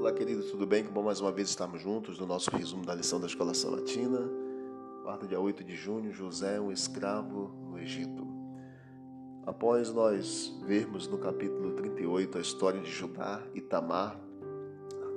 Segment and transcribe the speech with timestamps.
[0.00, 0.82] Olá, queridos, tudo bem?
[0.82, 4.30] Que bom mais uma vez estarmos juntos no nosso resumo da lição da Escola Sabatina.
[5.02, 8.26] Quarta, dia 8 de junho, José, um escravo no Egito.
[9.44, 14.18] Após nós vermos no capítulo 38 a história de Judá e Tamar,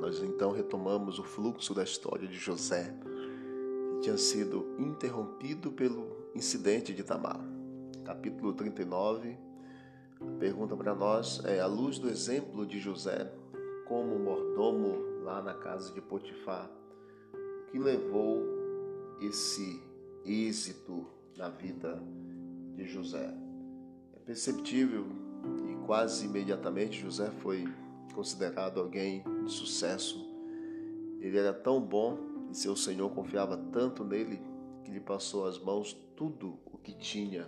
[0.01, 2.93] nós então retomamos o fluxo da história de José,
[3.93, 7.39] que tinha sido interrompido pelo incidente de Tamar.
[8.03, 9.37] Capítulo 39,
[10.19, 13.31] a pergunta para nós é: à luz do exemplo de José,
[13.85, 16.69] como mordomo lá na casa de Potifar,
[17.33, 18.41] o que levou
[19.21, 19.81] esse
[20.25, 21.05] êxito
[21.37, 22.01] na vida
[22.75, 23.33] de José?
[24.15, 25.05] É perceptível
[25.69, 27.65] e quase imediatamente José foi
[28.13, 30.23] considerado alguém de sucesso.
[31.19, 32.17] Ele era tão bom
[32.51, 34.39] e seu Senhor confiava tanto nele
[34.83, 37.47] que lhe passou às mãos tudo o que tinha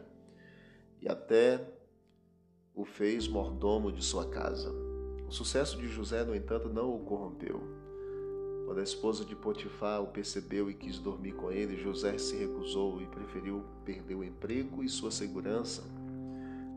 [1.01, 1.65] e até
[2.73, 4.94] o fez mordomo de sua casa.
[5.27, 7.61] O sucesso de José, no entanto, não o corrompeu.
[8.65, 13.01] Quando a esposa de Potifar o percebeu e quis dormir com ele, José se recusou
[13.01, 15.83] e preferiu perder o emprego e sua segurança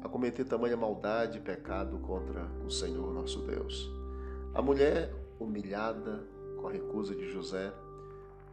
[0.02, 3.90] a cometer tamanha maldade e pecado contra o Senhor nosso Deus.
[4.54, 6.24] A mulher, humilhada
[6.56, 7.72] com a recusa de José,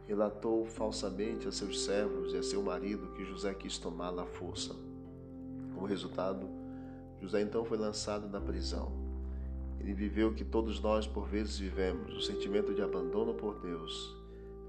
[0.06, 4.74] relatou falsamente a seus servos e a seu marido que José quis tomá-la à força.
[5.74, 6.48] Como resultado,
[7.20, 9.05] José então foi lançado na prisão.
[9.80, 14.16] Ele viveu o que todos nós por vezes vivemos, o sentimento de abandono por Deus.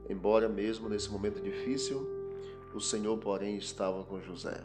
[0.09, 2.07] Embora mesmo nesse momento difícil,
[2.73, 4.61] o Senhor, porém, estava com José.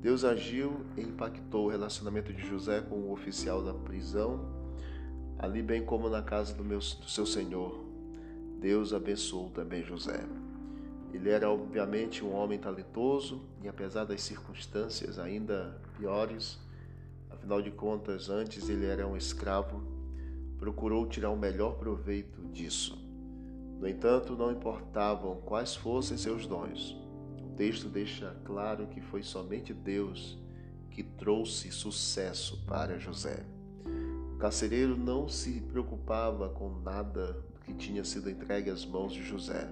[0.00, 4.40] Deus agiu e impactou o relacionamento de José com o oficial da prisão,
[5.38, 7.84] ali bem como na casa do, meu, do seu Senhor.
[8.58, 10.26] Deus abençoou também José.
[11.12, 16.58] Ele era obviamente um homem talentoso e apesar das circunstâncias ainda piores,
[17.42, 19.82] afinal de contas, antes ele era um escravo,
[20.58, 22.96] procurou tirar o melhor proveito disso.
[23.80, 26.96] No entanto, não importavam quais fossem seus dons.
[27.42, 30.38] O texto deixa claro que foi somente Deus
[30.88, 33.44] que trouxe sucesso para José.
[34.34, 39.24] O carcereiro não se preocupava com nada do que tinha sido entregue às mãos de
[39.24, 39.68] José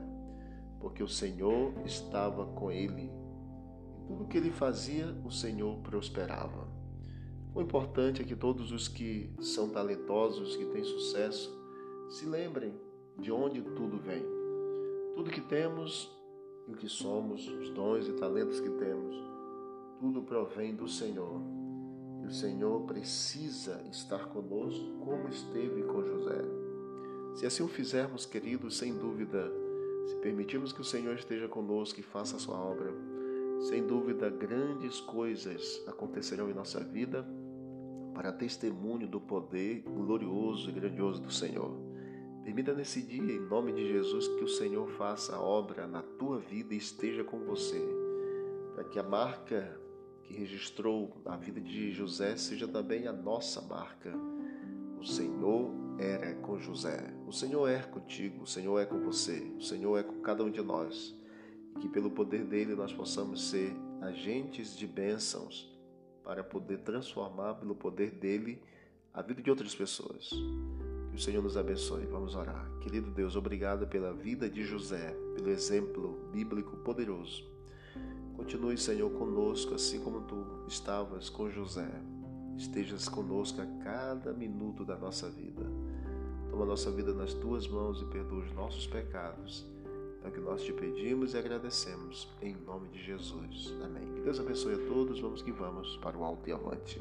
[0.81, 3.03] porque o Senhor estava com ele.
[3.03, 6.80] Em tudo que ele fazia, o Senhor prosperava.
[7.53, 11.53] O importante é que todos os que são talentosos, que têm sucesso,
[12.09, 12.73] se lembrem
[13.19, 14.25] de onde tudo vem.
[15.17, 16.17] Tudo que temos
[16.69, 19.17] e o que somos, os dons e talentos que temos,
[19.99, 21.41] tudo provém do Senhor.
[22.23, 26.43] E o Senhor precisa estar conosco como esteve com José.
[27.35, 29.51] Se assim o fizermos, queridos, sem dúvida,
[30.07, 32.95] se permitirmos que o Senhor esteja conosco e faça a sua obra,
[33.69, 37.27] sem dúvida grandes coisas acontecerão em nossa vida
[38.21, 41.75] para testemunho do poder glorioso e grandioso do Senhor.
[42.45, 46.39] Permita nesse dia, em nome de Jesus, que o Senhor faça a obra na tua
[46.39, 47.83] vida e esteja com você,
[48.75, 49.75] para que a marca
[50.23, 54.13] que registrou na vida de José seja também a nossa marca.
[55.01, 57.15] O Senhor era com José.
[57.27, 60.51] O Senhor é contigo, o Senhor é com você, o Senhor é com cada um
[60.51, 61.17] de nós.
[61.81, 65.71] Que pelo poder dele nós possamos ser agentes de bênçãos
[66.25, 68.61] para poder transformar pelo poder dele
[69.13, 70.31] a vida de outras pessoas.
[71.11, 72.07] Que o Senhor nos abençoe.
[72.07, 72.71] Vamos orar.
[72.81, 77.45] Querido Deus, obrigado pela vida de José, pelo exemplo bíblico poderoso.
[78.37, 81.91] Continue, Senhor, conosco, assim como tu estavas com José.
[82.57, 85.65] Estejas conosco a cada minuto da nossa vida.
[86.51, 89.67] Toma nossa vida nas tuas mãos e perdoa os nossos pecados.
[90.25, 92.29] É o que nós te pedimos e agradecemos.
[92.43, 93.75] Em nome de Jesus.
[93.83, 94.20] Amém.
[94.25, 95.21] Deus abençoe a todos.
[95.21, 97.01] Vamos que vamos para o alto e avante.